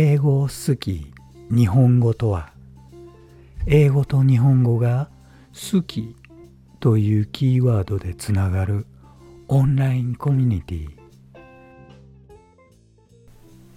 [0.00, 1.12] 英語好き
[1.50, 2.52] 日本語とは
[3.66, 5.10] 英語と日本語が
[5.52, 6.14] 好き
[6.78, 8.86] というキーワードでつながる
[9.48, 10.88] オンラインコミュニティ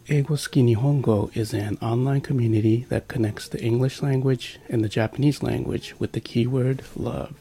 [0.09, 6.11] 英語好き日本語 is an online community that connects the English language and the Japanese language with
[6.11, 7.33] the keyword love.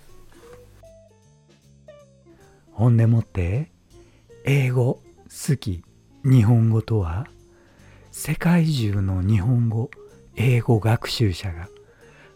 [2.73, 3.71] 本音もって
[4.47, 5.83] 英語好き
[6.25, 7.27] 日本語とは
[8.23, 9.91] 世界中の日本語
[10.37, 11.71] 英語学習者が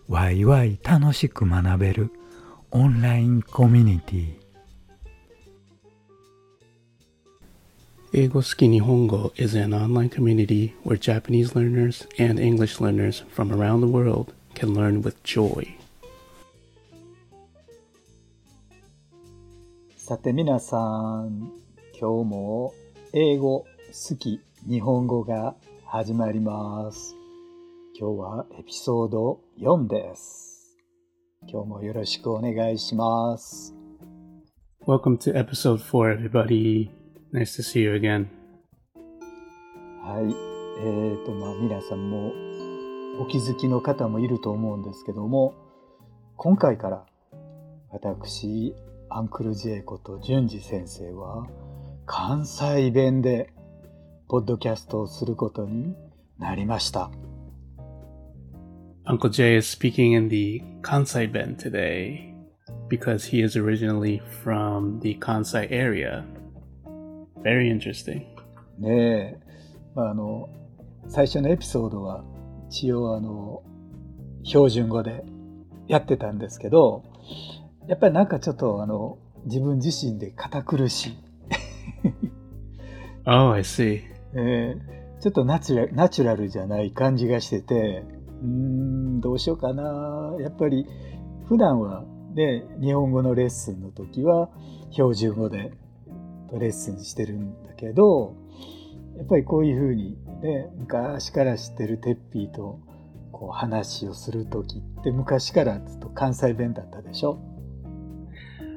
[0.09, 2.11] ワイワイ楽しく学べる
[2.70, 4.34] オンラインコミュニティ
[8.15, 14.73] 英語好き日本語 is an online community where Japanese learners and English learners from around the world can
[14.73, 15.66] learn with joy.
[19.98, 21.53] さて皆さん
[22.01, 22.73] 今日も
[23.12, 25.55] 英語好き日本語が
[25.97, 27.14] 始まります
[27.97, 30.77] 今日はエピソード4です
[31.47, 33.73] 今日もよろしくお願いします
[34.89, 36.91] Welcome to episode 4, everybody.
[37.33, 38.27] Nice to see you again.
[40.03, 40.34] はい
[40.81, 42.33] えーとまあ皆さんも
[43.20, 45.55] お気づきの方もいると思うんですけども
[46.36, 47.06] 今回から
[47.92, 48.75] 私
[49.11, 51.47] アンクル J こと淳二先生は
[52.05, 53.53] 関西弁で
[54.34, 55.94] ポッドキャストをすることに
[56.40, 57.08] なりました。
[59.06, 62.34] Uncle Jay is speaking in the Kansai Ben today
[62.88, 66.24] because he is originally from the Kansai area.
[67.44, 68.24] Very interesting.
[68.80, 69.38] ねえ、
[69.94, 70.48] まあ、あの
[71.06, 72.24] 最初のエピソードは
[72.70, 73.62] 一応あの
[74.42, 75.24] 標準語で
[75.86, 77.05] やってたんですけど
[77.86, 81.18] やっぱりなんかちょっとあの自分自身で堅苦しい、
[83.27, 84.14] Oh, I see.
[84.36, 88.05] えーちょっとナチュラナチュラルじゃない感じがしてて
[88.42, 90.86] うんどうしようかなやっぱり
[91.48, 94.50] 普段はね日本語のレッスンの時は
[94.90, 95.73] 標準語で
[96.52, 98.36] レッスンしてるんだけど
[99.17, 102.80] やっぱりこういうふうにね昔から知ってるテッピーと
[103.33, 107.39] こう話をする時って昔からずっと関西弁だったでしょ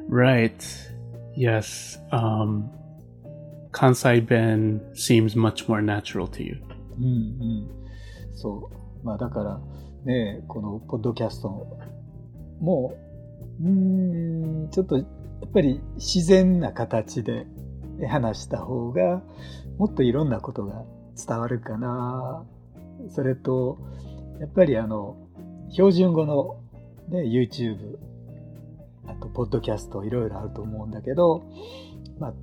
[0.09, 0.55] ？Right.
[1.35, 1.99] Yes.
[2.11, 2.69] Um,
[3.77, 6.57] Kansai Ben seems much more natural to you.
[6.97, 7.69] うんうん、
[8.33, 8.71] そ
[9.03, 9.05] う。
[9.05, 9.61] まあだから
[10.03, 11.77] ね、このポッドキャスト
[12.59, 12.95] も、
[13.61, 15.05] うーん、ちょっとやっ
[15.53, 17.45] ぱり自然な形で
[18.07, 19.21] 話した方が、
[19.77, 20.83] もっといろんなことが
[21.15, 22.47] 伝わるかな。
[23.09, 23.77] それと、
[24.39, 25.17] やっぱりあの、
[25.69, 26.61] 標準語の、
[27.09, 27.99] ね、YouTube、
[29.05, 31.43] あと、ポッドキャストいろいろあると思うんだけど、
[32.19, 32.33] まあ、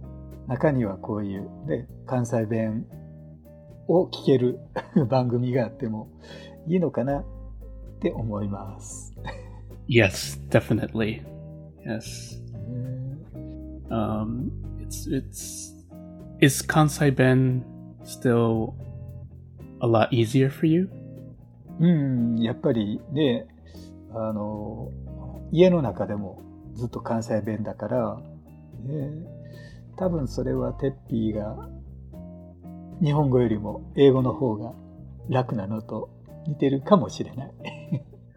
[0.47, 2.87] 中にはこういう、ね、関西弁
[3.89, 4.59] を聞ける
[5.09, 6.09] 番組があっても
[6.67, 7.25] いいのかなっ
[8.01, 9.15] て思います。
[9.89, 11.23] Yes, definitely.
[11.87, 12.43] Yes.
[13.91, 14.51] Um,
[14.81, 15.75] it's it's
[16.41, 17.63] is Kansai Ben
[18.05, 18.75] still
[19.81, 20.89] a lot easier for you?
[21.81, 23.47] うん、やっぱりね、
[24.13, 24.91] あの、
[25.51, 26.41] 家の中でも
[26.75, 28.21] ずっと関西弁だから、
[28.85, 29.11] ね、
[29.97, 31.69] 多分それはテッピーが
[33.03, 34.73] 日本語よりも英語の方が
[35.29, 36.11] 楽なのと
[36.47, 37.53] 似てるかもしれない。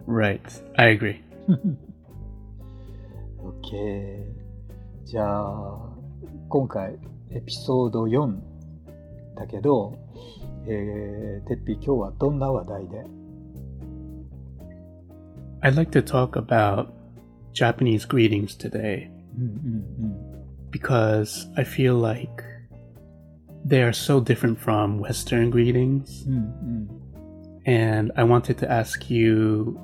[0.08, 0.42] Right.
[0.76, 1.22] I agree.
[3.42, 4.24] OK。
[5.06, 5.98] じゃあ、
[6.50, 6.98] 今回
[7.32, 8.38] エピソード4
[9.36, 9.98] だけど、
[10.66, 13.06] えー、てっぴ今日はどんな話題で
[15.62, 16.88] ？I'd like to talk about
[17.54, 20.27] Japanese greetings today うんうん
[20.71, 22.43] because I feel like
[23.65, 26.35] they are so different from Western greetings, うん。
[26.35, 27.03] うんうん。
[27.65, 29.79] and I wanted to ask you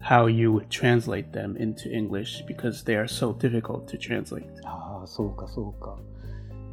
[0.00, 4.44] how you would translate them into English because they are so difficult to translate.
[4.64, 5.96] ああ、そうかそうか。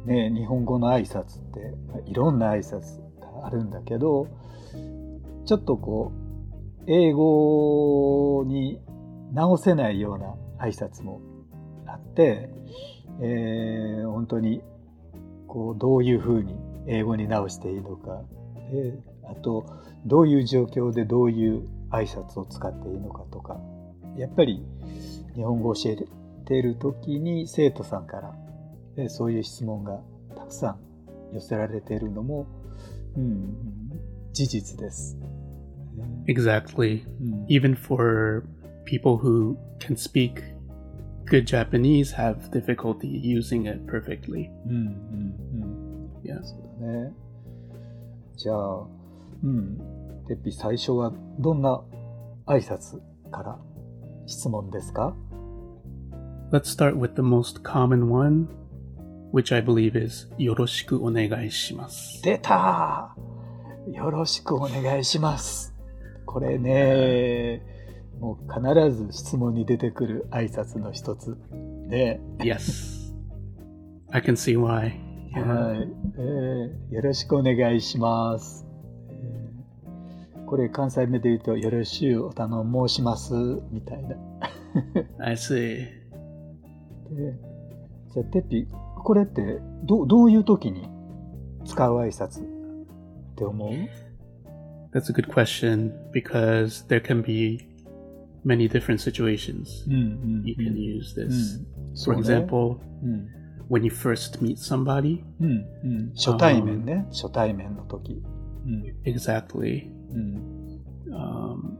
[0.04, 4.26] ね日本語の挨拶ってまあいろんな挨拶があるんだけど、
[5.46, 8.80] ちょっとこう、英語に
[9.32, 11.20] 直せないような挨拶も
[11.86, 12.50] あって、
[13.21, 14.61] えー本当に
[15.47, 16.55] こうどういうふうに
[16.87, 18.21] 英語に直していいのか、
[18.71, 19.65] であと
[20.05, 23.59] どういう状況でどういう挨拶を使っていいのかとか
[24.17, 24.63] やっぱり
[25.35, 25.95] 日本語を教え
[26.45, 28.35] ている時に生徒さんから
[28.95, 29.99] でそういう質問が
[30.35, 30.79] たくさん
[31.33, 32.47] 寄せられているのも、
[33.15, 33.55] うん、
[34.31, 35.17] 事実です。
[36.27, 37.03] Exactly.
[37.21, 38.43] うん、Even for
[38.85, 40.54] people who can speak
[41.25, 44.49] good Japanese have difficulty using it perfectly.
[44.67, 45.85] うんうんうん
[46.23, 46.41] Yeah.
[46.41, 47.13] そうだね。
[48.35, 48.87] じゃあ、
[49.43, 49.77] うん。
[50.27, 51.83] てっぴ最初はどんな
[52.47, 52.99] 挨拶
[53.31, 53.59] から
[54.25, 55.15] 質問ですか
[56.51, 58.47] Let's start with the most common one,
[59.31, 62.21] which I believe is よろしくお願いします。
[62.23, 63.15] 出た
[63.91, 65.75] よろしくお願いします。
[66.25, 67.61] これね、
[68.19, 71.37] もう必ず質問に出てくる挨拶の一つ。
[71.87, 73.13] ね、Yes.
[74.11, 74.93] I can see why.
[75.33, 78.65] はい、えーよろしくお願いします。
[79.09, 82.49] えーこれ関西弁で言うと、よろしゅうお頼
[82.87, 83.33] 申します、
[83.71, 84.15] みたいな。
[85.25, 85.87] I see.
[87.09, 87.33] で
[88.13, 88.67] じゃあ、てっぴ、
[89.03, 90.87] これってどどういう時に
[91.65, 92.45] 使う挨拶っ
[93.35, 93.69] て思う
[94.93, 97.67] ？That's a good question because there can be
[98.44, 101.58] many different situations うんうん、 you can use this.
[101.58, 103.28] うんそう For ね example, うん、
[103.70, 108.22] when you first meet somebody, うんうん、初対面ね、初対面の時。
[108.64, 109.88] うん、 exactly.
[110.12, 110.60] うん、
[111.12, 111.76] Um,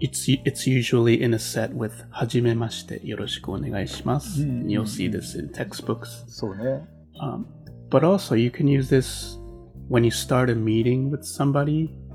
[0.00, 4.42] it's it's usually in a set with はじめましてよろしくお願いします.
[4.42, 5.18] Mm, And you'll mm, see mm.
[5.18, 6.24] this in textbooks.
[6.28, 6.84] そうね。
[7.20, 7.44] Um,
[7.90, 9.38] but also, you can use this
[9.88, 12.05] when you start a meeting with somebody, Mm.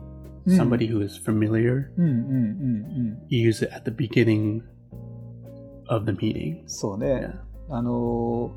[0.47, 1.91] somebody who is familiar.
[3.29, 4.63] You use it at the beginning
[5.89, 6.63] of the meeting.
[6.67, 7.31] そうね。
[7.69, 8.51] あの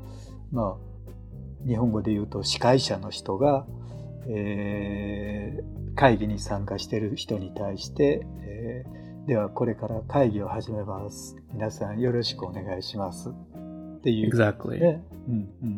[0.52, 3.66] ーまあ、日本語で言うと司会者の人が、
[4.28, 11.36] えー会議に参加している人に対して、えーではこれから会議を始めます。
[11.52, 13.30] 皆さんよろしくお願いします。
[13.30, 14.30] っていう。
[14.30, 14.78] Exactly.
[14.78, 15.02] ね。
[15.26, 15.68] うんうん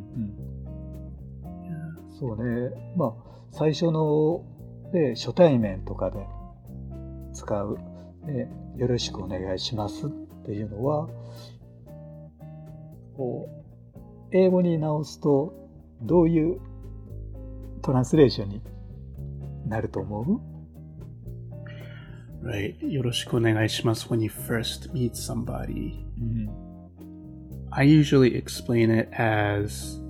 [2.06, 2.18] うん。
[2.18, 2.70] そうね。
[2.96, 3.14] まあ、
[3.50, 4.44] 最初の、
[4.92, 6.26] ね、初対面とかで
[7.32, 7.78] 使う、
[8.24, 10.10] ね、よろしくお願いしますっ
[10.44, 11.08] ていうのは、
[13.16, 15.54] こう、英語に直すと、
[16.02, 16.60] どういう
[17.82, 18.62] トランスレーションに
[19.66, 20.40] なると思
[22.42, 22.88] う？Right.
[22.88, 26.04] よろしくお願いします when you first meet somebody.
[26.20, 26.68] うん。
[27.70, 30.00] I usually explain it as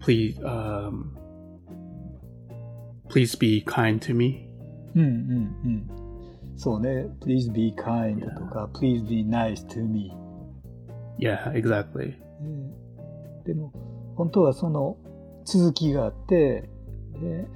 [0.00, 1.15] please um
[3.15, 4.47] please be kind to me.
[4.95, 6.57] うんうんうん。
[6.57, 7.07] そうね。
[7.21, 10.11] please be kind とか、please be nice to me。
[11.19, 12.13] Yeah, exactly.
[12.41, 12.73] ね
[13.45, 13.71] でも
[14.15, 14.97] 本当はその
[15.45, 16.69] 続きがあって、
[17.21, 17.47] ね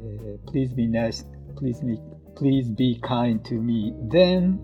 [0.00, 1.26] えー Please be nice,
[1.56, 1.98] please be,
[2.36, 4.58] please be kind to me, then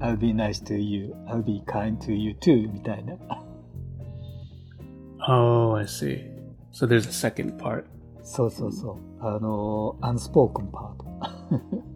[0.00, 3.14] I'll be nice to you, I'll be kind to you too みたいな。
[5.28, 6.30] Oh, I see.
[6.72, 7.84] So there's a second part,
[8.22, 9.09] そうそうそう。
[9.23, 11.11] あの、アンスポークンパート。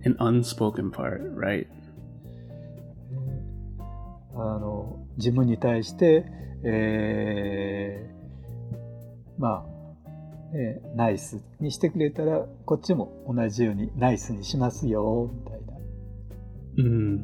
[0.06, 1.68] an unspoken part, right?
[4.38, 6.26] あの自分に対して、
[6.64, 9.66] えーまあ、
[10.54, 15.74] えーナイスにしてくれたらこっちも同じようにナイスにしますよみたいな。
[16.84, 17.24] Mm,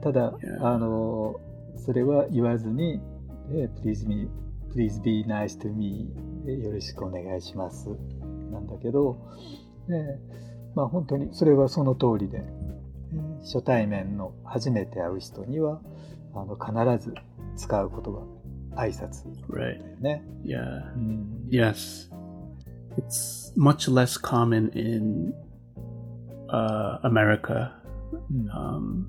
[0.00, 1.34] ただ.あの
[1.76, 3.00] それは言わずに
[3.50, 4.28] 「えー please, me,
[4.72, 7.88] please be nice to me、えーよろしくお願いします」
[8.52, 9.16] なんだけど、
[9.88, 10.18] ね
[10.74, 15.80] まあ、本当にそれはその通りで、えー初対面の初めて会う人には
[16.34, 17.14] あの必ず
[17.56, 18.26] 使う言葉
[18.76, 19.80] 挨拶 right.
[19.80, 20.22] だよね。
[20.44, 20.94] Yeah.
[20.94, 22.10] うん、Yes.
[22.96, 25.32] It's much less common in
[26.50, 27.72] uh, America,
[28.30, 29.04] うん um,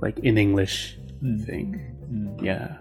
[0.00, 1.78] like in English, う I ん think.
[2.10, 2.78] うん Yeah.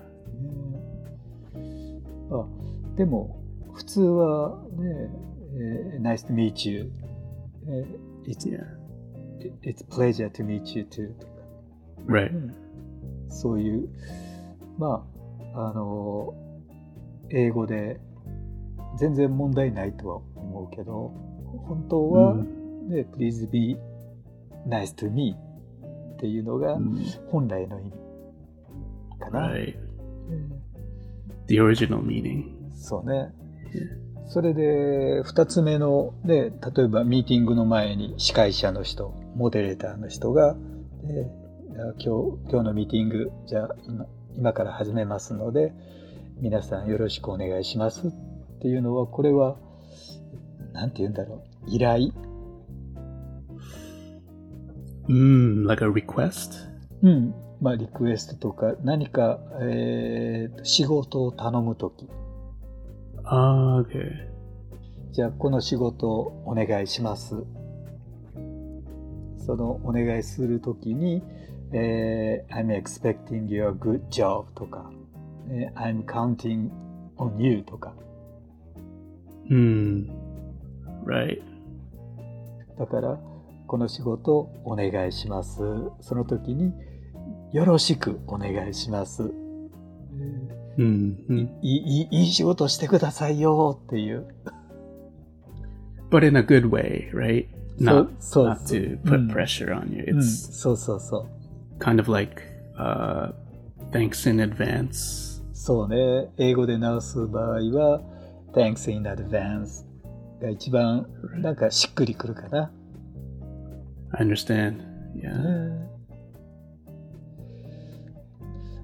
[2.32, 2.48] あ
[2.96, 3.43] でも
[3.74, 5.10] 普通はね、
[5.56, 6.92] えー Nice to meet you、
[7.68, 8.48] えー It's.
[9.62, 11.34] It's pleasure to meet you too とか、
[12.08, 12.32] Right.
[13.28, 13.90] そういう
[14.78, 15.06] ま
[15.54, 16.34] ああの
[17.30, 18.00] 英語で
[18.98, 21.12] 全然問題ないとは思うけど
[21.68, 23.78] 本当は、ね Please be
[24.68, 25.36] nice to me
[26.16, 27.92] っていうのが Mm, 本来の意味
[29.20, 29.50] かな。
[29.50, 29.76] Right.
[30.30, 30.52] うん
[31.48, 32.46] The original meaning.
[32.74, 33.34] そうね。
[34.28, 40.56] それで、二つ目の、で、例えばミーティングの前に司会者の人、モデレーターの人が、
[41.04, 41.30] で
[41.74, 45.74] じゃあ今日、今日のミーティング、じゃあ今今から始めますので、
[46.40, 48.12] 皆さんよろしくお願いしますっ
[48.62, 49.58] ていうのは、これは、
[50.72, 52.12] なんて言うんだろう、依頼
[55.10, 56.70] ？Mm, like a request?
[57.04, 57.36] うん。
[57.62, 61.92] まあ、リクエストとか、何か、えーと仕事を頼むと
[63.24, 64.34] き、Ah, okay.
[65.12, 67.36] じゃあこの仕事をお願いします。
[69.38, 71.22] そのお願いするときに、
[71.72, 74.90] えー I'm expecting your good job とか、
[75.50, 76.70] えー I'm counting
[77.18, 77.94] on you とか、
[79.50, 80.08] Hmm.
[81.06, 81.42] Right.
[82.80, 83.20] だから、
[83.68, 85.60] この仕事お願いします。
[86.02, 86.74] その時に、
[87.52, 89.32] よろしくお願いします。
[90.78, 91.16] Hmm.
[91.62, 94.28] いいいいいい仕事してくださいよっていう。
[96.10, 97.48] But in a good way, right?
[97.80, 99.34] Not, so- not to put Mm.
[99.34, 100.04] pressure on you.
[100.14, 101.80] うん、It's そうそうそう。
[101.80, 102.42] kind of like
[102.78, 103.34] uh,
[103.92, 105.44] thanks in advance.
[105.54, 106.30] そうね。
[106.38, 108.02] 英語で直す場合は、
[108.54, 109.84] Thanks in advance
[110.42, 111.08] が一番
[111.42, 112.72] なんかしっくりくるかな。
[114.12, 114.78] I understand.
[115.16, 115.80] Yeah.
[115.80, 115.88] ね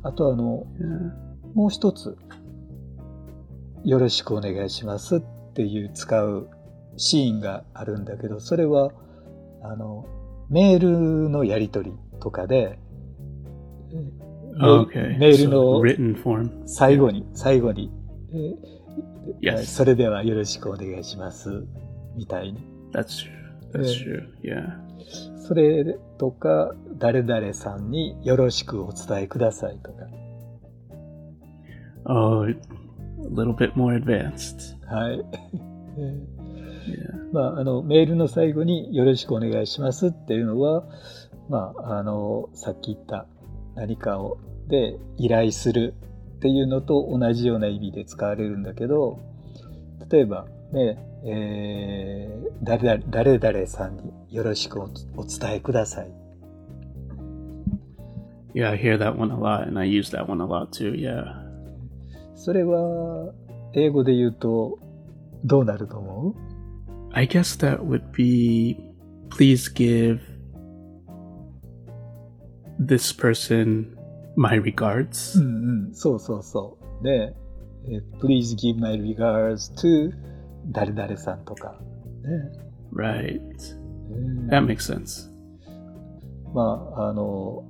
[0.04, 1.29] あとあの、yeah.
[1.54, 2.18] もう一つ、
[3.84, 5.20] よろしくお願いしますっ
[5.54, 6.50] ていう使う
[6.98, 8.92] シーンがあるんだけど、それは、
[9.62, 10.06] あの、
[10.50, 10.80] メー
[11.24, 12.80] ルのやり取りとかで、
[13.92, 14.00] メ
[14.62, 15.18] Okay.
[15.18, 15.82] メールの.
[16.66, 17.92] 最後に、最後に、
[18.32, 18.80] えー
[19.42, 19.66] Yes.
[19.66, 21.64] それではよろしくお願いします、
[22.16, 22.60] みたいに。
[22.92, 23.32] That's true.
[23.72, 24.28] That's true.
[24.42, 24.80] Yeah.
[25.48, 30.08] それとか、誰々さんによろしくお伝えくださいとか。
[32.10, 32.56] Oh, a
[33.30, 34.76] little bit more advanced.
[34.88, 35.24] はい。
[37.32, 40.84] まあ、あの、メールの最後によろしくお願いしますっていうのは、
[41.50, 43.28] まあ、あの、さっき言った
[43.76, 45.94] 何かをで依頼する
[46.38, 49.20] っていうのと同じような意味で使われるんだけど、
[50.10, 56.12] 例えば、ね、えー誰々誰々さんによろしくおお伝えください。
[58.54, 60.94] Yeah, I hear that one a lot, and I use that one a lot too.
[60.96, 61.39] Yeah.
[62.40, 63.34] それは、
[63.74, 64.80] 英語で言うと、
[65.44, 66.36] どうなると思う
[67.12, 68.78] I guess that would be
[69.30, 70.22] please give
[72.80, 73.98] this person
[74.38, 75.38] my regards.
[75.38, 77.04] うんうん、そうそうそう。
[77.04, 77.36] で、
[77.90, 80.14] えー Please give my regards to
[80.72, 81.78] 誰々さんとか。
[82.24, 82.52] ね
[82.94, 83.42] Right.
[84.12, 85.30] うん That makes sense.
[86.54, 87.66] まあ、あの、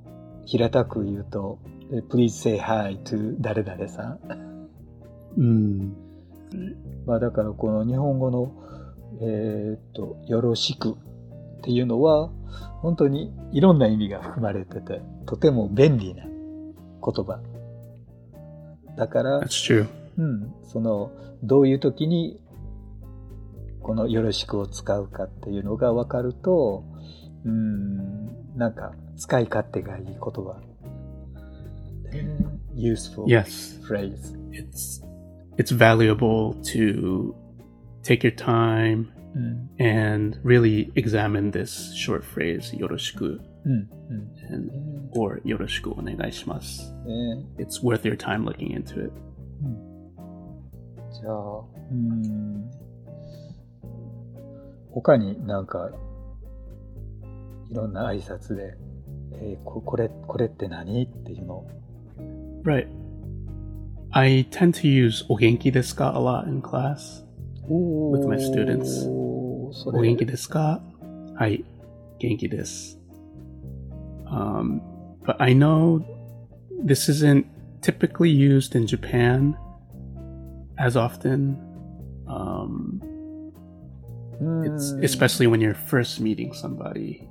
[0.46, 1.58] 平たく言うと、
[1.92, 4.49] え Please say hi to 誰々さん。
[5.38, 5.94] Mm.
[7.06, 8.52] まあ、だからこの日本語の、
[9.22, 12.30] えーっと、よろしくっていうのは、
[12.82, 16.32] 本当にいろんな意味が含まれてて、とても便利な言
[17.02, 17.40] 葉。
[18.98, 19.88] だから、That's true.
[20.18, 21.12] うん、その
[21.44, 22.42] どういう時に
[23.82, 26.84] この「よろしく」を使うかっていうのが分かると
[27.46, 30.60] うんなんか使い勝手がいい言葉。
[32.12, 32.28] ね
[32.76, 33.82] useful Yes.
[33.82, 34.38] phrase.
[34.52, 35.02] It's
[35.59, 37.35] it's valuable to
[38.03, 44.55] take your time うん、 and really examine this short phrase よろしくうん、うん。
[44.55, 46.93] and ね or よろしくお願いします。
[47.05, 49.13] ね It's worth your time looking into it.
[51.13, 52.71] じゃあ、うん。
[54.91, 55.91] 他になんか、
[57.71, 58.77] いろんな挨拶で、
[59.33, 61.69] えーここれ、これって何っていうのを
[62.65, 62.89] Right.
[64.11, 67.25] I tend to use お元気ですか a lot in class.
[67.69, 69.05] With my students.
[69.73, 70.81] それお元気ですか
[71.37, 71.65] はい。
[72.19, 72.99] 元気です。
[74.27, 74.81] Um,
[75.25, 76.03] but I know
[76.85, 77.45] this isn't
[77.81, 79.57] typically used in Japan
[80.79, 81.57] as often.
[82.27, 83.01] Um,
[84.41, 87.27] うん it's especially when you're first meeting somebody.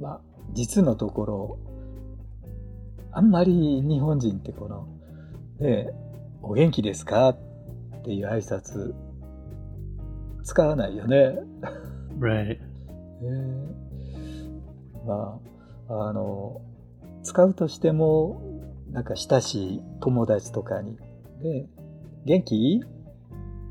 [0.00, 0.20] まあ、
[0.52, 1.58] 実のところ、
[3.12, 3.52] あんまり
[3.82, 4.88] 日本人ってこの、
[5.59, 5.93] ねえ、
[6.43, 7.29] お元気ですか？
[7.29, 7.37] っ
[8.03, 8.93] ていう挨拶、
[10.43, 11.39] 使わないよね。
[12.19, 12.59] Right.
[12.59, 12.59] ね
[15.05, 15.39] ま
[15.89, 16.61] あ、あの、
[17.23, 18.39] 使うとしても、
[18.91, 20.97] なんか親しい友達とかに、
[21.41, 21.67] ね、
[22.25, 22.83] 元気？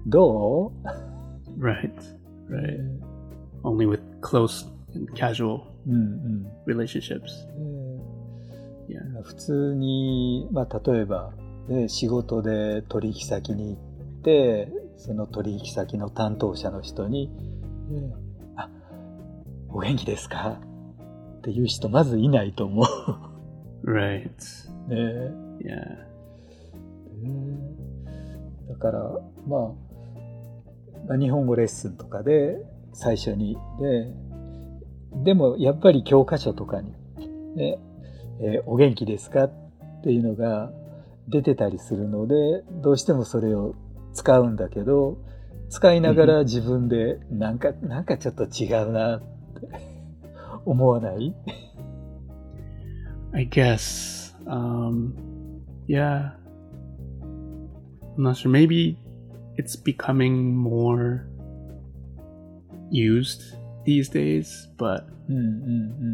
[0.06, 0.72] ど
[1.58, 1.92] う？Right.
[2.48, 2.80] Right.
[3.62, 6.46] Only with close and casual うんうん。
[6.66, 7.46] relationships.
[7.56, 8.00] ね
[8.88, 9.04] Yeah.
[9.12, 11.32] まあ普通に、まあ、例えば、
[11.68, 13.76] ね、仕事で取引先に行っ
[14.22, 17.28] てその取引先の担当者の人に
[17.90, 18.14] ね
[18.56, 18.70] 「あ
[19.68, 20.60] お元気ですか?」
[21.38, 22.82] っていう人まずいないと思
[23.84, 24.30] Right.
[24.88, 24.94] う。
[24.94, 24.96] ね
[25.60, 26.06] Yeah.
[27.22, 27.58] ね
[28.68, 29.00] だから、
[29.48, 29.60] まあ、
[31.08, 34.12] まあ日本語レッスンとかで最初にで
[35.24, 36.92] でもやっぱり教科書とかに、
[37.56, 37.78] ね
[38.40, 39.50] えーお元気ですか?」っ
[40.02, 40.70] ていうのが
[41.28, 42.34] 出てたりするので
[42.82, 43.74] どうしてもそれを
[44.14, 45.18] 使うんだけど
[45.68, 49.26] 使いながら自分でなんかなんかちょっと違うなって
[50.64, 51.34] 思わない
[53.34, 54.32] I guess.
[54.46, 55.14] Um,
[55.86, 56.30] yeah.
[57.20, 58.50] I'm not sure.
[58.50, 58.98] Maybe
[59.56, 61.28] it's becoming more
[62.90, 63.42] used
[63.84, 65.06] these days, but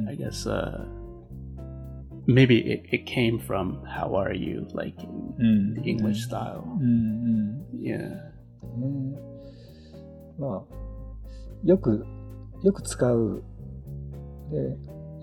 [0.08, 0.84] I guess uh,
[2.26, 2.58] maybe
[2.90, 4.66] it, came from how are you?
[4.74, 4.96] like
[5.38, 6.64] the English style.
[7.78, 8.32] Yeah.
[10.38, 10.62] まあ
[11.64, 12.06] よく
[12.62, 13.42] よく使う。
[14.50, 14.76] で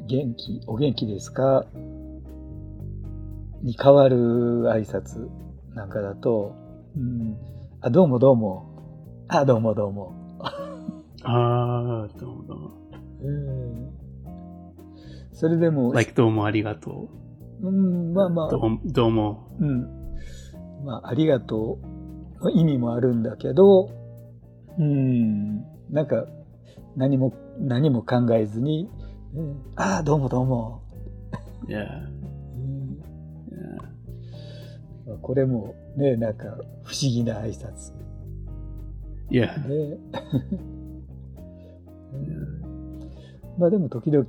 [0.07, 1.65] 元気お元気ですか？
[3.61, 4.15] に変わる
[4.69, 5.27] 挨拶
[5.75, 6.55] なんかだと、
[6.95, 7.37] うん、
[7.81, 8.65] あどうもどうも。
[9.27, 10.13] あどうもどうも。
[11.23, 12.71] ああどうもどうも、
[13.21, 13.25] え
[15.39, 17.07] それでも、Like domo arigato.
[17.61, 18.77] うん、まあまあ、Domo.
[18.91, 19.37] domo.
[19.61, 19.87] うん。
[20.83, 21.79] まあ、ありがと
[22.41, 23.89] うの意味もあるんだけど、
[24.77, 26.25] うん、なんか、
[26.97, 28.89] 何も、何も考えずに、
[29.33, 30.81] うんああ、どうもどうも。
[31.69, 31.77] Yeah.
[31.77, 31.79] う
[32.57, 32.99] ん、
[33.49, 33.77] Yeah.
[35.07, 36.47] まあこれもね、なんか、
[36.83, 37.93] 不思議な挨拶。
[39.31, 39.57] Yeah.
[39.69, 39.97] ね。
[42.11, 42.59] うん
[43.57, 44.25] まあでも時々、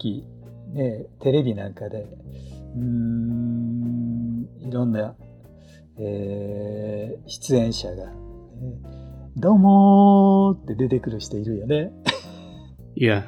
[0.72, 2.06] ね、テレビなんかで、
[2.76, 5.14] うーん、いろんな、
[5.98, 8.12] えー出演者が、ね、
[9.36, 11.92] どうもーって出てくる人いるよね。
[12.96, 13.24] Yeah.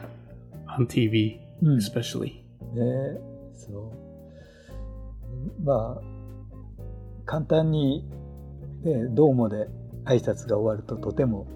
[0.79, 1.79] On TV, うん。
[1.79, 2.43] especially.
[2.75, 3.21] ね
[3.55, 3.93] そう。
[5.65, 6.01] まあ、
[7.25, 8.05] 簡単に、
[8.83, 9.69] ね、どうもで
[10.05, 11.47] 挨拶が終わるととても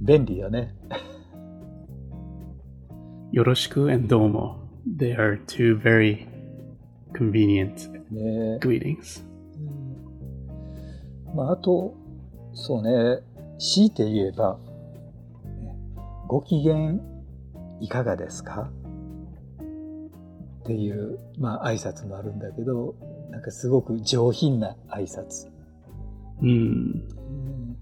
[0.00, 0.74] 便利よね。
[3.32, 4.61] Yoroshiku and domo.
[4.86, 6.26] They are two very
[7.14, 9.24] convenient ね greetings.
[11.34, 11.94] まあ、あと、
[12.52, 13.22] そうね、
[13.58, 14.58] 強いて言えば、
[15.60, 15.76] ね
[16.28, 16.94] ご機嫌
[17.80, 18.70] いかがですか？
[20.62, 22.94] っていう、まあ、挨拶もあるんだけど、
[23.30, 25.48] なんかすごく上品な挨拶。
[26.42, 26.44] Mm.
[26.44, 27.76] うん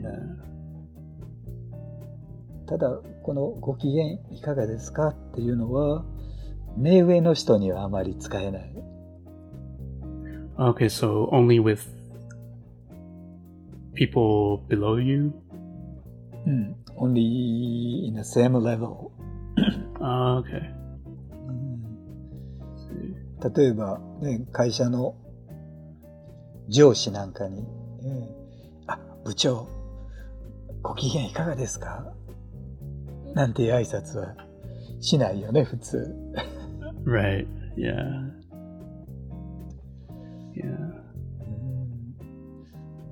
[0.00, 0.49] Yeah.
[2.70, 6.04] ただ、このご機嫌いかがですかっていうのは、
[6.76, 8.74] 目上の人にはあまり使えない。
[10.56, 11.80] Okay, so only with
[13.94, 15.32] people below you?
[16.46, 16.76] うん。
[16.96, 19.10] only in the same level.
[20.00, 20.72] Ah, okay.
[21.48, 21.80] うん
[23.54, 25.16] 例えば、ね、会社の
[26.68, 27.64] 上司なんかに、
[28.04, 28.28] え
[28.86, 29.66] あ、部長、
[30.82, 32.14] ご機嫌いかがですか？
[33.34, 34.34] なんていう挨拶は
[35.00, 36.14] しないよね、普通。
[37.04, 37.46] Right.
[37.76, 37.94] Yeah.
[40.54, 40.66] Yeah.
[40.66, 42.14] うん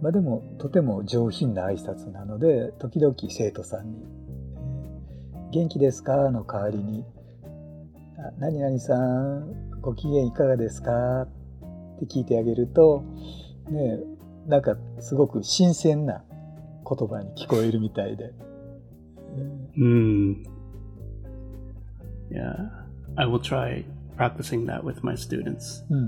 [0.03, 4.19] まあでも、とても上品な挨拶なので、時々生徒さんに、えー
[5.51, 7.07] 元気ですかの代わりに、
[8.19, 11.23] あ何々さん、ご機嫌いかがですか？
[11.23, 11.29] っ
[12.01, 13.03] て聞いてあげると、
[13.71, 14.05] ねえ、
[14.47, 16.23] なんかすごく新鮮な
[16.87, 18.35] 言葉に聞こえるみたいで。
[19.77, 20.47] うん Mm.
[22.31, 22.69] Yeah.
[23.17, 23.85] I will try
[24.17, 25.85] practicing that with my students.
[25.91, 26.07] うんうん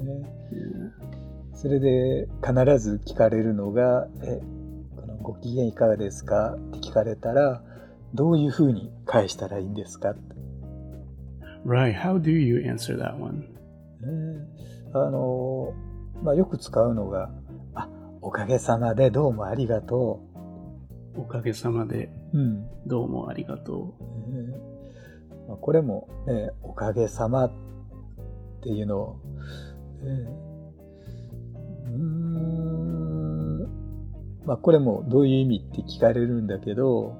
[0.00, 0.16] うん。
[0.22, 0.90] ね Yeah.
[1.54, 4.40] それで必ず聞かれるのが、え、
[4.96, 6.54] このご機嫌いかがですか？
[6.54, 7.62] って聞かれたら、
[8.14, 10.14] どういうふうに返したらいいんですか
[11.66, 11.94] ？Right.
[11.94, 13.40] How do you answer that one?
[14.00, 14.46] ね
[14.94, 15.72] あの、
[16.22, 17.30] まあ、よく使うのが、
[17.74, 17.88] あ、
[18.20, 20.20] おかげさまでどうもありがと
[21.16, 22.38] Okage-sama う。
[22.38, 22.68] うん。
[23.28, 23.92] arigato.
[24.28, 24.56] ね
[25.48, 27.52] まあ、これもね、おかげさまっ
[28.62, 29.16] ていうのを、
[30.02, 30.10] ね
[31.86, 33.58] うーん、
[34.46, 37.16] まあ、これもどういう意味って聞かれるんだけど、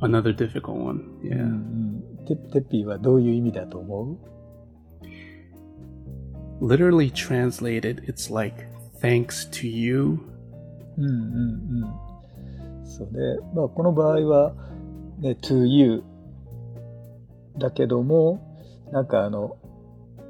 [0.00, 1.02] Another difficult one.
[1.22, 1.42] うん Yeah.
[1.42, 4.18] うん、ててっぴーはどういう意味だと思う
[6.60, 8.66] Literally translated, it's like
[9.00, 10.18] thanks to you.
[10.96, 12.07] うんうんうん。
[12.98, 13.38] そうね。
[13.54, 14.52] まあ、この場合は、
[15.20, 16.02] ね、to you
[17.56, 18.40] だけども、
[18.90, 19.56] なんかあの、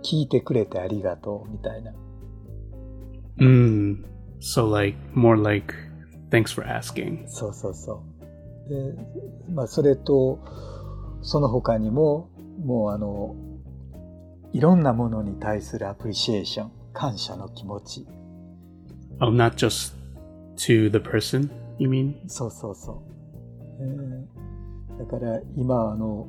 [0.02, 1.92] 聞いてくれてありがとうみたいな。
[3.38, 4.04] Mm.
[4.40, 5.74] So like more like
[6.31, 7.26] thanks for asking.
[7.26, 8.02] そうそうそ
[8.66, 8.68] う。
[8.68, 8.94] で、
[9.52, 10.38] まあ、それと、
[11.22, 12.28] その他にも、
[12.64, 13.35] もうあの、
[14.52, 18.07] いろんなものに対するアプリシエーション、感謝の気持ち。
[19.20, 19.94] Oh, not just
[20.57, 22.14] to the person, you mean?
[22.26, 22.96] そうそうそう。
[23.80, 24.48] えー
[24.98, 26.26] だから今あの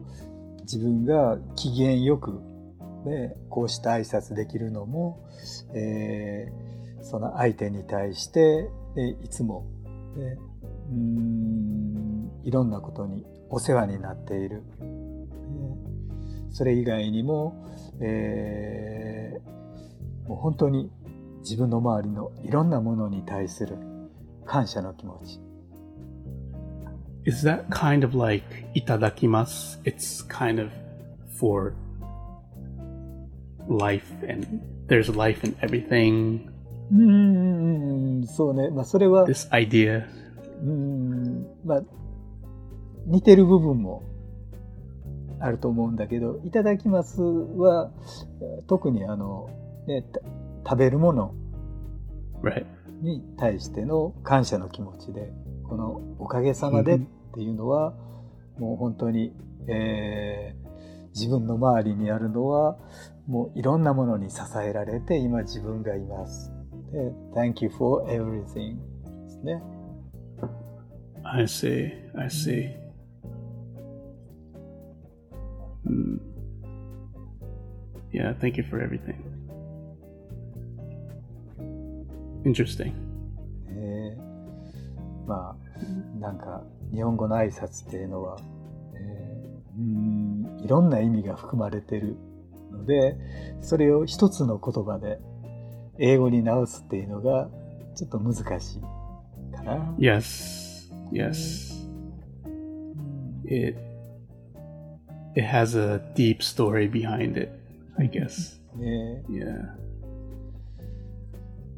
[0.62, 2.40] 自分が機嫌よく、
[3.06, 5.26] ね、こうした挨拶できるのも、
[5.74, 6.70] えー
[7.02, 9.66] その相手に対して、ねいつも、
[10.18, 10.38] ね、
[10.92, 14.58] うんいろんなことにお世話になっている。
[14.58, 14.64] ね
[16.52, 17.66] それ以外にも、
[18.02, 20.92] えーもう本当に
[21.40, 23.78] 自分の周りのいろんなものに対する
[24.50, 25.40] 感謝の気持ち。
[27.26, 29.80] Is that kind of like itadakimasu?
[29.84, 30.72] It's kind of
[31.38, 31.76] for
[33.68, 36.50] life and there's life in everything.
[36.92, 38.72] うーん、そうね。
[38.72, 40.08] まあ、それは、This idea.
[40.64, 41.82] うーん、まあ、
[43.06, 44.02] 似てる部分も
[45.40, 47.92] あると思うんだけど、いただきますは、
[48.66, 49.48] 特にあの、
[49.86, 50.22] ね、た
[50.72, 51.36] 食べるもの
[52.42, 52.66] Right.
[53.02, 55.32] に対しての感謝の気持ちで、
[55.64, 57.00] このおかげさまでっ
[57.34, 57.94] ていうのは、
[58.58, 59.34] もう本当に、
[59.68, 60.70] えー
[61.16, 62.78] 自分の周りにあるのは、
[63.28, 66.52] もういろんなものに支えられて今自分がいます。
[66.92, 68.78] で Thank you for everything
[69.26, 69.62] ですね。
[71.24, 71.92] I see.
[72.16, 72.76] I see.
[75.86, 76.20] Hmm.
[78.12, 79.29] Yeah, thank you for everything.
[82.44, 82.94] Interesting.
[83.70, 84.30] えー
[85.28, 88.38] まあなんか日本語の挨拶っていうのは、
[88.96, 89.84] えーうー
[90.62, 92.16] んいろんな意味が含まれてる
[92.72, 93.16] ので
[93.62, 95.20] それを一つの言葉で
[96.00, 97.50] 英語に直すっていうのが
[97.96, 98.82] ちょっと難しい
[99.56, 99.96] かな。
[99.98, 100.92] Yes.
[101.12, 101.76] Yes.
[103.46, 103.78] It
[105.36, 107.50] it has a deep story behind it,
[107.98, 108.60] I guess.
[108.76, 109.76] ね Yeah.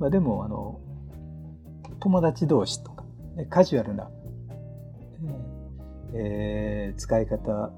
[0.02, 0.80] まあ、でもあの
[2.00, 4.10] 友達同士とか、ねカジュアルな、
[6.14, 7.72] えー使い方だっ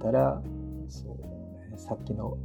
[0.00, 0.42] たら
[0.88, 2.36] そう、ね、さっきの、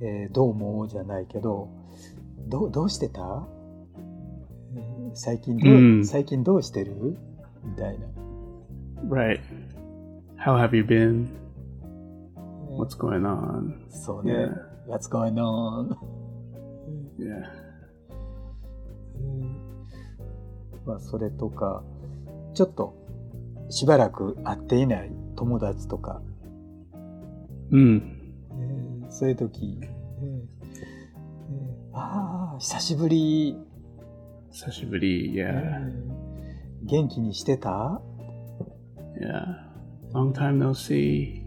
[0.00, 1.68] えーえーどうも」じゃないけど
[2.48, 3.46] 「どうどうしてた、
[4.74, 7.16] えー最近どう、うん最近どうしてる?」
[7.64, 8.06] みたいな。
[9.10, 9.40] Right.
[10.38, 11.24] How have you been?
[11.24, 11.28] ね
[12.78, 13.74] What's going on?
[13.90, 14.32] そうね。
[14.32, 14.54] Yeah.
[14.88, 15.94] What's going on?
[17.18, 17.44] Yeah.
[20.86, 21.82] まあ、それとか、
[22.54, 22.94] ちょっと
[23.68, 26.22] しばらく会っていない友達とか、
[27.70, 28.00] Mm.
[28.52, 33.56] えーそういう時、えーえーああ、久しぶり、
[34.52, 35.62] Sashiburi, え yeah.
[35.88, 35.92] ー
[36.84, 38.00] 元気にしてた
[39.20, 39.66] ？Yeah.
[40.12, 41.42] Long time no see.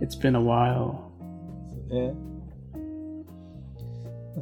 [0.00, 1.10] It's been a while.
[1.90, 2.14] ね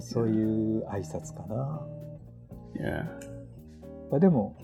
[0.00, 1.80] そういう挨拶かな。
[2.74, 3.27] Yeah.
[4.10, 4.56] まあ、でも、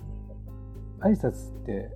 [1.01, 1.91] 挨拶って、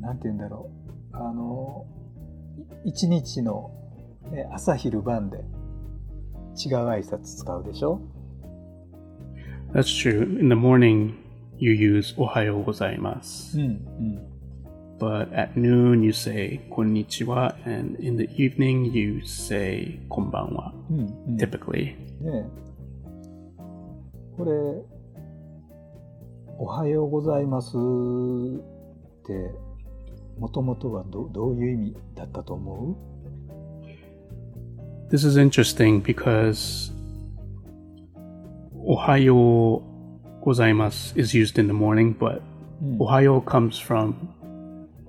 [0.00, 0.70] なんて言うんだろ
[1.12, 1.16] う。
[1.16, 1.86] あの、
[2.84, 3.70] い一日の、
[4.30, 5.44] ね、朝昼晩で違う
[6.88, 8.00] 挨拶使うでしょ
[9.72, 10.22] That's true.
[10.40, 11.14] In the morning,
[11.58, 13.56] you use ohayo gozaimasu.
[13.56, 14.30] うん、うん。
[14.98, 17.54] But at noon, you say konnichiwa.
[17.64, 20.72] And in the evening, you say konbanwa.
[20.90, 21.36] うん、うん。
[21.36, 21.96] Typically.
[22.20, 22.46] ね
[24.36, 24.50] これ、
[26.62, 27.70] おはようございますっ
[29.24, 29.50] て、
[30.38, 32.98] もともとはどどういう意味だったと思
[35.10, 36.92] This is interesting because
[38.86, 39.82] ohayo
[40.44, 42.42] gozaimasu is used in the morning, but
[42.82, 44.12] う、うん、ohayo comes from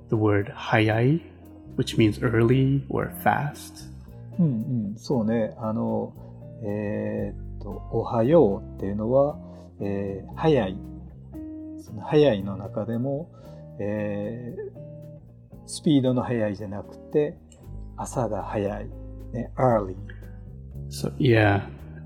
[0.08, 1.20] the word hayai,
[1.76, 3.90] which means early or fast.
[4.40, 5.54] うんうん、そうね。
[5.58, 6.14] あの、
[6.64, 9.38] えーっと、おはようっていうのは、
[9.82, 10.91] えー早い。
[11.92, 13.30] その早いの中でも、
[13.80, 14.92] えー
[15.66, 17.38] スピードの速いじゃなくて、
[17.96, 18.90] 朝が早い。
[19.32, 19.96] ね、early。
[20.90, 21.62] So, yeah,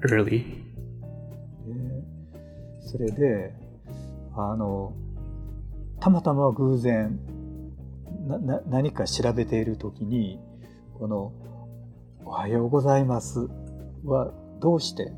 [0.07, 0.45] early.
[1.65, 2.03] ね
[2.81, 3.55] それで、
[4.35, 4.93] あの、
[5.99, 7.19] たまたま偶然、
[8.27, 10.39] な、な、何か調べているときに、
[10.99, 11.33] この、
[12.23, 13.47] おはようございます
[14.03, 15.11] は、どうして、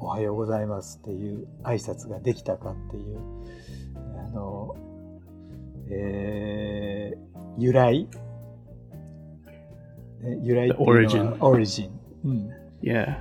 [0.00, 3.20] おはようございますっていう挨拶ができたかっていう、あ
[4.28, 4.74] の、
[5.90, 7.28] えー
[7.60, 8.08] 由来、
[10.22, 11.90] ね由来っていうのは origin.
[12.24, 12.50] うん。
[12.82, 13.18] Yeah.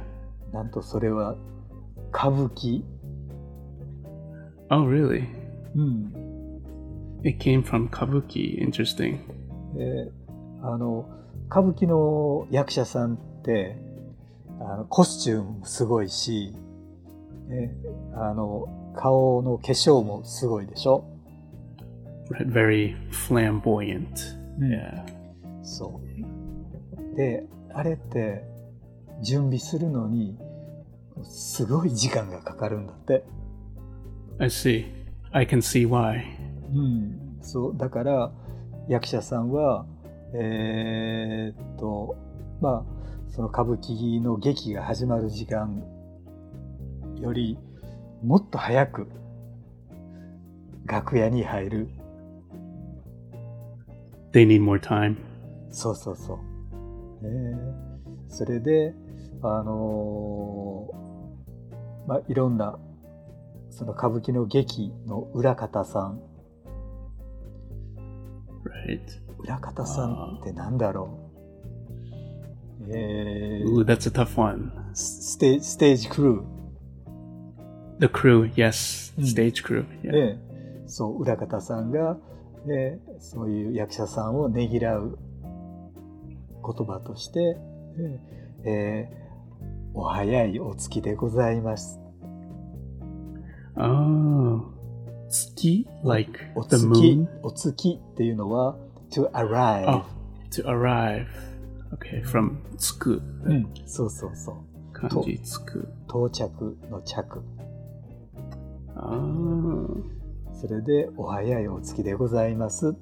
[0.53, 1.35] なんとそれは
[2.13, 2.83] 歌舞伎。
[4.69, 5.23] Oh, really?
[5.75, 6.13] うん。
[7.23, 8.59] It came from kabuki.
[8.63, 9.17] Interesting.
[9.75, 10.11] で
[10.61, 11.09] あの
[11.49, 13.75] 歌舞伎の役者さんって
[14.59, 16.53] あのコスチュームもすごいし、
[17.47, 17.71] ね、
[18.13, 21.05] あの顔の化粧もすごいでしょ、
[22.31, 24.07] Right, Very flamboyant.
[24.59, 25.05] Yeah.
[25.63, 28.43] そうであれって
[29.21, 30.37] 準備するのに
[31.23, 33.23] すごい時間がかかるんだって、
[34.39, 34.85] I see.
[35.31, 36.23] I can see why.
[36.73, 38.31] うん、そうだから
[38.87, 39.85] 役者さんは
[40.33, 42.15] えーっと
[42.61, 45.83] まあその歌舞伎の劇が始まる時間
[47.19, 47.57] より
[48.23, 49.07] もっと早く
[50.85, 51.89] 楽屋に入る。
[54.33, 55.17] They need more time.
[55.69, 56.39] そうそうそ
[57.21, 57.27] う。
[57.27, 57.77] ねえ
[58.29, 58.93] それで、
[59.41, 62.79] あのーまあ、いろんな、
[63.69, 66.21] その歌舞伎の劇の裏方さん。
[68.63, 69.01] Right.
[69.39, 71.19] 裏方さんってなんだろ
[72.89, 72.95] う。
[72.95, 74.71] えー Ooh, that's a tough one.
[74.93, 76.56] スステステージクルー。
[77.99, 79.13] The crew, yes.
[79.19, 79.85] Stage crew.、
[80.85, 82.17] そう、裏方さんが、
[83.19, 85.17] そういう役者さんをねぎらう
[86.63, 87.57] 言葉として、
[88.63, 91.99] えー、お早いお月でございます。
[93.75, 94.63] ああ、
[95.29, 98.77] 月 ?like お月 the お月っていうのは、
[99.09, 100.03] to arrive.、Oh,
[100.51, 101.25] to arrive.
[101.93, 103.21] Okay, from 月。
[103.45, 104.55] うん、そうそうそう。
[104.93, 105.39] 漢字。
[106.07, 107.41] 到着の着。
[108.99, 110.03] Oh.
[110.59, 112.89] それで、お早いお月でございます。
[112.89, 112.93] っ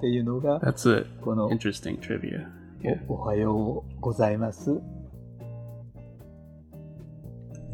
[0.00, 2.46] ていうのが、That's a この、interesting trivia.
[2.82, 3.00] Yeah.
[3.08, 4.80] おおはようございます。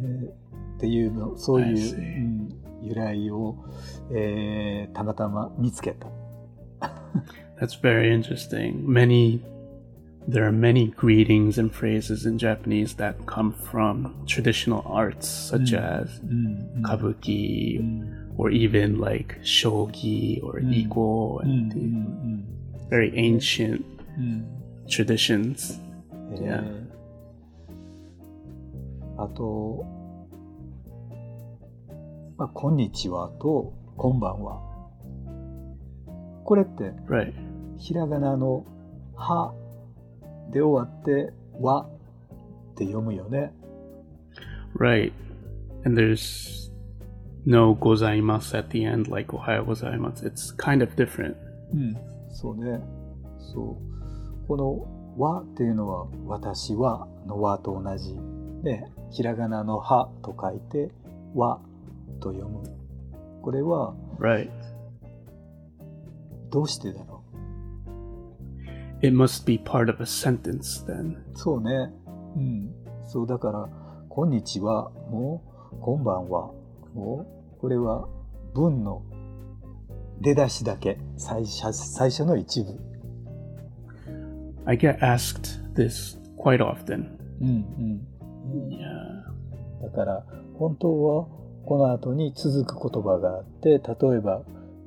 [0.02, 0.28] えー
[0.76, 2.48] っていうの、そういう.うん
[2.82, 3.56] 由来を、
[4.12, 6.08] えーたまたま見つけた。
[7.60, 8.84] That's very interesting.
[8.84, 9.40] Many
[10.29, 15.79] there are many greetings and phrases in Japanese that come from traditional arts such Mm.
[16.03, 20.89] as うんうん kabuki うん or even like shogi or Mm.
[20.89, 22.45] iko うん and うん
[22.89, 23.81] the very ancient
[24.17, 24.45] うん、
[24.87, 25.79] traditions.
[26.33, 26.61] え Yeah.
[26.63, 26.87] ー
[29.17, 29.83] あと、
[32.37, 34.61] まあ、こんにちはと、こんばんは。
[36.43, 37.33] これって、 Right.
[37.77, 38.63] ひらがなの「
[39.15, 39.53] は」
[40.50, 41.86] で終わって、わ
[42.72, 43.52] って読むよね。
[44.78, 45.12] Right.
[45.84, 46.72] And there's
[47.44, 50.26] no ございます at the end, like おはようございます。
[50.26, 51.36] It's kind of different.
[51.74, 51.96] うん、
[52.30, 52.80] そうね。
[53.38, 53.78] そ
[54.44, 54.46] う。
[54.48, 54.86] この
[55.18, 58.14] わっていうのは、私はのわと同じ。
[58.62, 60.90] ね、ひらがなのはと書いて、
[61.34, 61.60] わ
[62.20, 62.62] と読む。
[63.42, 64.50] これは、right.
[66.50, 67.21] どうしてだろう？
[69.02, 71.16] It must be part of a sentence then.
[71.16, 71.92] うそうね。
[72.36, 72.70] うん。
[73.04, 73.68] そうだから
[74.08, 75.42] 「こんにちは」も
[75.82, 76.52] 「こんばんは」
[76.94, 77.26] も
[77.60, 78.06] これは
[78.54, 79.02] 文の
[80.20, 82.78] 出だしだけ最初最初の一部。
[84.66, 87.18] I get asked this quite often.
[87.40, 88.68] うんうん。
[88.68, 89.82] Yeah.
[89.82, 90.24] だから
[90.58, 91.26] 本当は
[91.66, 94.42] この後に続く言葉があって例えば、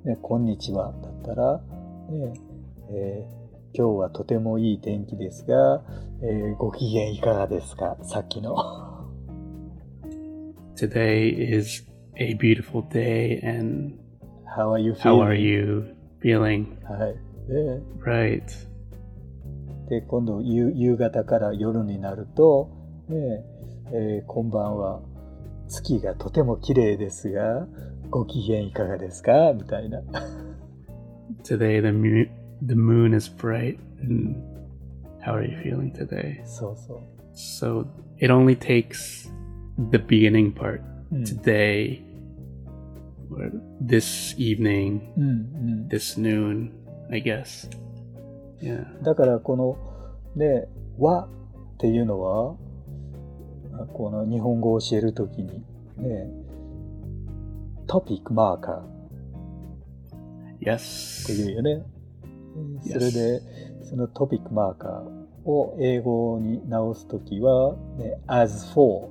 [0.05, 1.61] ね「こんにちは」だったら、
[2.09, 2.33] ね
[2.91, 3.44] えー
[3.77, 5.83] 今日はとてもいい天気ですが、
[6.21, 8.55] えーご機嫌いかがですか?」さっきの。
[10.75, 11.83] Today is
[12.17, 13.93] a beautiful day and
[14.57, 16.65] 「How are you feeling?」how are you feeling?
[16.83, 17.15] はい。
[17.47, 18.41] で Right.
[19.89, 22.69] で今度夕夕方から夜になると
[23.07, 23.43] 「ね
[23.91, 25.01] えーこんばんは
[25.67, 27.67] 月がとても綺麗ですが
[28.09, 30.01] ご機嫌いかがですか?」みたいな。
[31.43, 32.29] Today the moon
[32.66, 34.36] the moon is bright and
[35.20, 36.44] how are you feeling today?
[36.46, 37.00] そうそう。
[37.34, 37.86] So
[38.18, 39.30] it only takes
[39.90, 40.80] the beginning part.
[41.12, 42.02] うん Today
[43.30, 43.50] or
[43.84, 46.70] this evening, うんうん、 this noon,
[47.10, 47.68] I guess.
[48.60, 49.02] Yeah.
[49.02, 49.76] だからこの
[50.36, 51.28] ね「和」っ
[51.78, 52.56] ていうのは
[53.72, 55.64] あこの日本語を教えるときに
[55.96, 56.30] ね
[57.86, 58.84] トピックマーカーっ
[60.58, 61.32] て Yes.
[61.32, 61.82] いうよね。
[62.81, 63.41] それで
[63.83, 69.09] そのトピックマーカーを英語に直すときは、ね、as for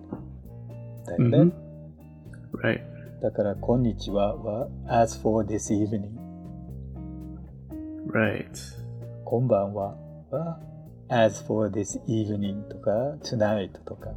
[1.07, 1.39] だよね。
[1.39, 1.53] Mhm.
[2.63, 2.81] Right.
[3.21, 6.09] だから「こんにちは」は as for this evening。
[8.09, 8.47] Right.
[9.25, 9.97] こんばんは
[10.31, 10.61] は
[11.09, 12.91] as for this evening とか
[13.23, 14.11] tonight とか。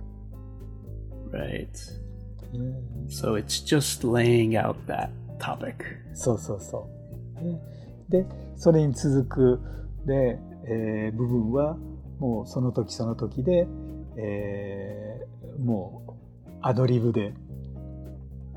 [1.32, 1.68] Right.
[2.54, 5.10] うん So it's just laying out that
[5.40, 5.76] topic.
[6.14, 6.88] そうそうそ
[7.42, 7.44] う。
[7.44, 7.60] ね
[8.10, 8.26] で、
[8.58, 9.60] それに続く
[10.06, 11.78] で、えー部分は
[12.20, 13.68] もうその時その時で、
[14.18, 17.34] えーもうアドリブで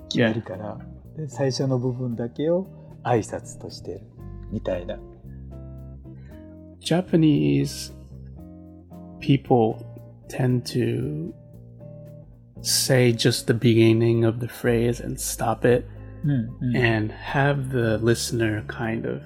[0.08, 0.78] 決めるから、
[1.16, 2.66] で最初の部分だけを
[3.04, 4.00] 挨拶としてる
[4.50, 4.98] みたいな。
[6.80, 7.92] Japanese
[9.20, 9.76] people
[10.28, 11.32] tend to
[12.62, 15.86] say just the beginning of the phrase and stop it
[16.24, 19.22] うんうん and have the listener kind of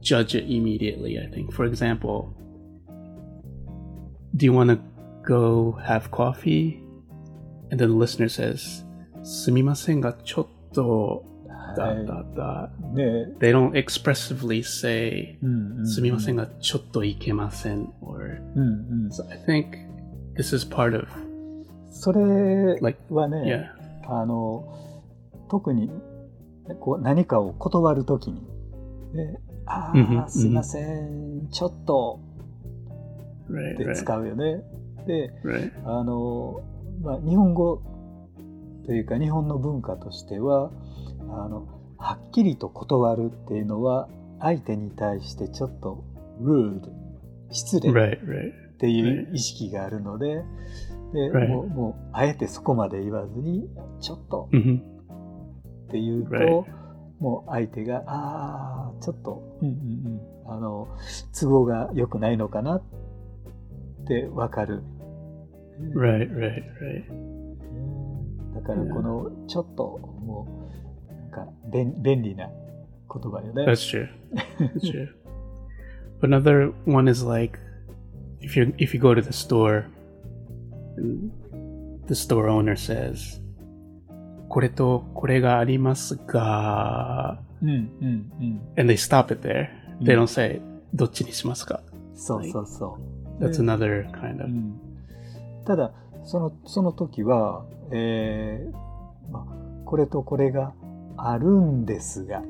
[0.00, 1.52] judge it immediately, I think.
[1.52, 2.34] For example,
[4.36, 4.78] do you want to
[5.26, 6.84] go have coffee?
[7.70, 8.84] and then the listener says,
[9.24, 12.68] すみませんが、ちょっと、はい dot, dot, dot.
[12.94, 19.70] ね They don't expressively say, うんうんすみませんが、ちょっといけません or, うんうん so I think
[20.36, 21.08] this is part of,
[21.90, 23.72] それ like, はね、
[24.06, 24.64] yeah, あの
[25.50, 25.90] 特に
[26.80, 28.40] こう何かを断るときに、
[29.14, 29.93] ね、 あ
[30.25, 32.19] あ、すいません、ちょっと。
[33.49, 34.63] Right, 使うよね。
[35.05, 35.31] で、
[35.85, 36.61] あの、
[37.01, 37.81] まあ、日本語
[38.85, 40.71] というか日本の文化としては、
[41.29, 46.03] あの、はっきりと断るっていうのは相手に対してちょっと
[46.41, 46.89] rude、
[47.51, 47.91] 失礼。
[48.73, 50.43] っていう意識があるので、
[51.13, 53.67] で.もう、もう、あえてそこまで言わずに、
[53.99, 54.47] ちょっと。
[54.51, 56.78] Hmm って言うと、Right.
[57.19, 59.75] もう相手が、ああ、ちょっと、うんうん
[60.45, 60.87] うん、あの、
[61.39, 62.83] 都合が良くないのかなっ
[64.07, 64.83] てわかる。
[65.95, 67.03] right, right, right.
[68.55, 70.67] だからこの、ちょっと、も
[71.09, 72.49] う、なんか、便便利な
[73.11, 73.65] 言葉よね。
[73.65, 74.07] That's true.
[74.59, 75.07] That's true.
[76.21, 77.57] Another one is like
[78.41, 79.85] if you if you go to the store
[80.97, 81.31] and
[82.07, 83.39] the store owner says
[84.49, 87.79] これとこれがありますがうんうんう
[88.43, 88.61] ん。
[88.77, 89.67] and they stop it there.
[90.01, 90.23] They Mm.
[90.23, 90.61] don't say
[90.93, 91.81] どっちにしますか?
[92.15, 92.97] そうそうそ
[93.39, 93.43] う。
[93.43, 94.79] That's で another kind う of ん
[95.65, 95.91] ただ
[96.23, 99.45] そのその時は、えーまあ、
[99.85, 100.73] これとこれが
[101.17, 102.41] あるんですが、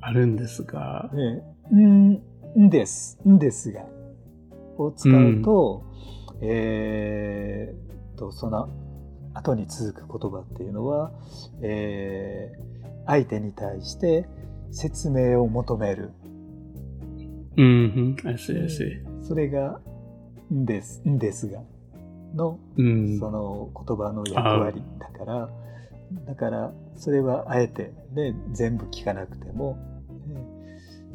[0.00, 1.42] あるんですがね、
[1.74, 2.12] ん
[2.58, 3.84] んですんですが
[4.78, 5.82] を使うと、
[6.40, 8.68] えーとその
[9.34, 11.12] 後に続く言葉っていうのは、
[11.62, 12.74] えー
[13.06, 14.26] 相手に対して
[14.70, 16.12] 説明を求める
[17.56, 18.16] Mhm.
[18.26, 19.22] I see, I see.
[19.22, 19.78] それが
[20.50, 21.60] んですんですが
[22.34, 23.18] の Mm.
[23.20, 25.48] その言葉の役割だから、
[26.26, 29.76] だからそれはあえて、ね、全部聞かなくても、
[30.26, 30.40] ね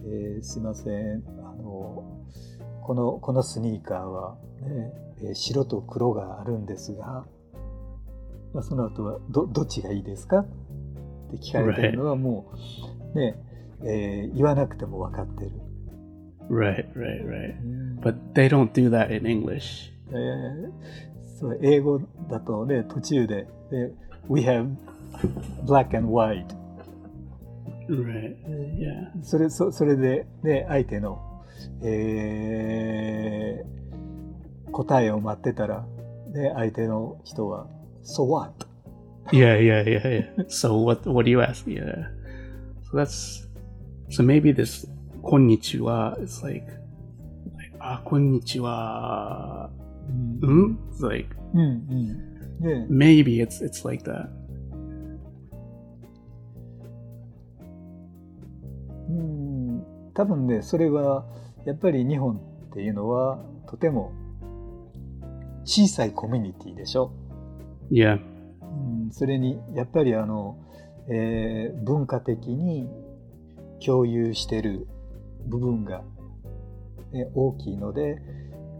[0.05, 2.03] えーすいませんあの
[2.83, 7.25] このこのスニーカーは、ねえー白と黒があるんですが、
[8.53, 10.39] まあ、その後はどどっちがいいですか？
[10.39, 10.45] っ
[11.31, 12.51] て聞かれてるのはも
[13.13, 13.35] う、ね
[13.83, 15.51] えー言わなくても分かってる。
[16.49, 17.61] Right, right, right.
[17.63, 19.91] うん But they don't do that in English.
[20.09, 20.71] えー
[21.39, 23.93] そう英語だとね途中でで
[24.29, 24.75] 「We have
[25.65, 26.45] black and white
[27.87, 28.35] Right.
[28.77, 31.43] Yeah.」それそそれで、ね、相手の、
[31.83, 33.79] えー
[34.71, 35.85] 答えを待ってたら、
[36.31, 37.67] ね、相手の人は
[38.03, 38.67] 「So what?」
[39.31, 40.43] Yeah, yeah, yeah, yeah.
[40.47, 41.67] So what what do you ask?
[41.67, 42.09] Yeah.
[42.89, 43.47] So that's
[44.09, 44.87] so maybe this
[45.21, 46.67] konnichiwa is like
[47.55, 49.69] like ah konnichiwa.
[50.09, 50.77] うん Hmm?
[50.91, 54.29] It's like うんうんで maybe it's it's like that.
[59.09, 59.83] うん
[60.13, 61.25] 多分ねそれは
[61.65, 62.37] やっぱり日本
[62.69, 64.11] っていうのはとても
[65.65, 67.11] 小さいコミュニティでしょ。
[67.91, 68.19] Yeah.
[68.61, 70.57] うんそれにやっぱりあの、
[71.09, 72.87] えー文化的に
[73.83, 74.87] 共有してる
[75.47, 76.03] 部分が、
[77.11, 78.21] ね大きいので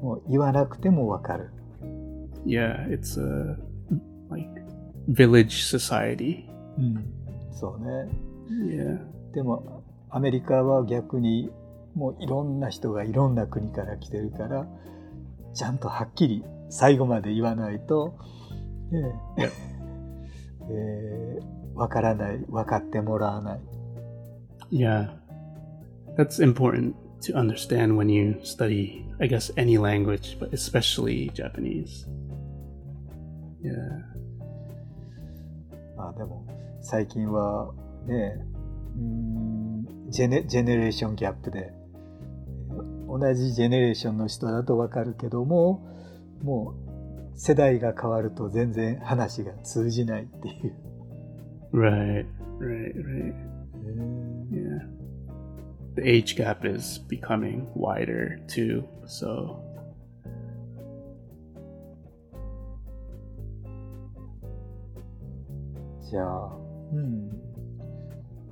[0.01, 1.49] もう言わなくてもわかる。
[2.45, 3.57] Yeah, it's a
[4.29, 4.49] like
[5.07, 6.45] village society.
[7.51, 8.09] そうね。
[8.49, 8.99] Yeah.
[9.33, 11.49] でもアメリカは逆に
[11.95, 14.67] もういろんな人がいろんな国から来てるから
[15.53, 18.15] ちゃんとはっきり最後まで言わないと、
[18.91, 19.13] ね
[20.69, 23.59] えーわからない分かってもらわない。
[24.69, 25.11] Yeah.
[26.17, 32.05] That's important to understand when you study, I guess, any language, but especially Japanese.
[33.63, 33.73] Yeah.
[35.95, 36.45] まあでも
[36.81, 37.73] 最近は
[38.07, 38.41] ね
[38.95, 41.71] うーんジェネジェネレーションギャップで
[43.07, 45.85] 同じジェネレーションの人だとわかるけども
[46.41, 46.88] もう
[47.41, 50.75] 世代が変わると全然話が通じないっていう。
[51.71, 52.25] Right,
[52.59, 53.33] right, right.
[54.51, 54.85] Yeah.
[55.95, 59.61] The age gap is becoming wider too, so.
[66.11, 66.57] じゃあ、
[66.91, 67.29] うん。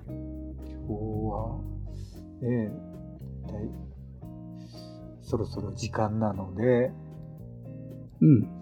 [0.07, 1.59] 今日は、
[2.41, 2.71] ね
[3.47, 3.69] え、だい
[5.21, 6.89] そろそろ時間なので、
[8.21, 8.56] Mm.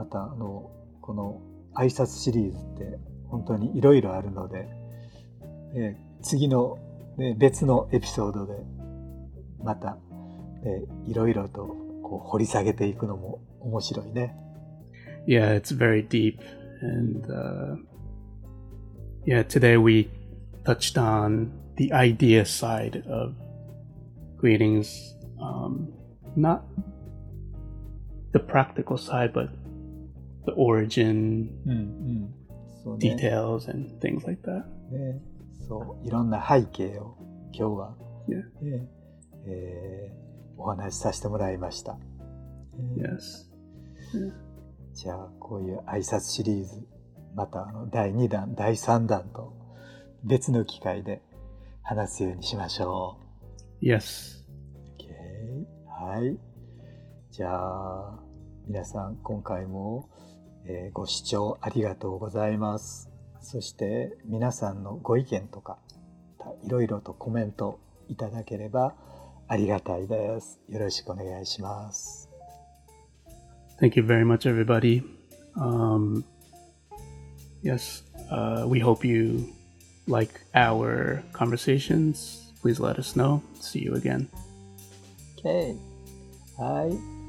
[0.00, 0.70] またあの
[1.02, 1.42] この
[1.74, 2.98] 挨拶シリーズって
[3.28, 4.66] 本当にいろいろあるので、
[5.74, 6.76] えー次の、
[7.16, 8.52] ね、別のエピソードで
[9.62, 9.96] また、
[11.06, 11.66] いろいろと
[12.02, 14.36] こう掘り下げていくのも面白いね。
[15.26, 16.40] yeah, it's very deep.
[16.82, 17.76] And uh,
[19.26, 20.10] yeah, today we
[20.64, 23.34] touched on the idea side of
[24.36, 25.92] greetings, um,
[26.36, 26.64] not
[28.32, 29.48] the practical side, but
[30.46, 31.48] the origin,
[32.98, 34.64] details, and things like that.
[34.90, 35.20] ね、
[35.68, 37.16] そう、いろんな背景を
[37.52, 37.96] 今日は、
[38.28, 38.42] Yeah.
[38.62, 38.88] ね
[39.46, 40.20] えー
[40.62, 41.98] お話しさせてもらいました。
[42.74, 43.48] えー Yes.
[44.94, 46.86] じゃあ、こういう挨拶シリーズ、
[47.34, 49.54] またあの第2弾、第3弾と
[50.24, 51.22] 別の機会で
[51.82, 53.16] 話すようにしましょ
[53.80, 54.42] Yes.
[54.98, 55.00] う。
[55.00, 56.36] OK はい。
[57.30, 58.20] じゃあ、
[58.66, 60.08] 皆さん今回も、
[60.66, 63.10] えーご視聴ありがとうございます。
[63.40, 65.78] そして皆さんのご意見とか、
[66.64, 68.94] いろいろとコメントいただければ
[69.48, 70.60] ありがたいです。
[70.68, 72.28] よろしくお願いします。
[73.80, 75.02] Thank you very much, everybody.
[75.56, 76.22] Um,
[77.62, 79.46] yes, uh, we hope you
[80.06, 82.52] like our conversations.
[82.60, 83.40] Please let us know.
[83.60, 84.28] See you again.
[85.42, 85.74] OK。
[86.58, 87.19] はい。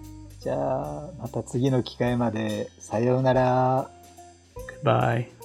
[0.41, 2.71] じゃあ、また次の機会まで。
[2.79, 3.91] さようなら。
[4.83, 5.40] Goodbye.